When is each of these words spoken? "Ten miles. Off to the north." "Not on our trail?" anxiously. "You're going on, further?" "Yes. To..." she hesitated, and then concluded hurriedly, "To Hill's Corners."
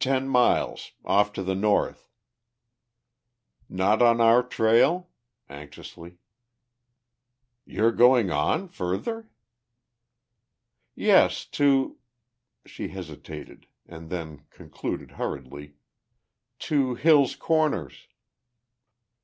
"Ten 0.00 0.28
miles. 0.28 0.90
Off 1.04 1.32
to 1.34 1.44
the 1.44 1.54
north." 1.54 2.10
"Not 3.68 4.02
on 4.02 4.20
our 4.20 4.42
trail?" 4.42 5.08
anxiously. 5.48 6.18
"You're 7.64 7.92
going 7.92 8.32
on, 8.32 8.66
further?" 8.66 9.30
"Yes. 10.96 11.44
To..." 11.44 11.98
she 12.66 12.88
hesitated, 12.88 13.68
and 13.86 14.10
then 14.10 14.44
concluded 14.50 15.12
hurriedly, 15.12 15.76
"To 16.58 16.96
Hill's 16.96 17.36
Corners." 17.36 18.08